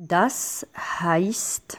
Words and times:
Das 0.00 0.64
heißt 0.76 1.78